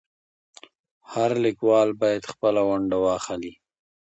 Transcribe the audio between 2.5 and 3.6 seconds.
ونډه واخلي.